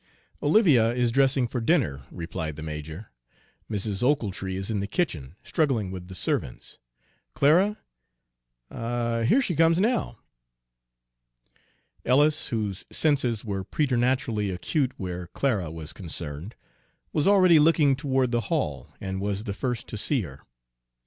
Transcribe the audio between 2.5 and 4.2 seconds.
the major; "Mrs.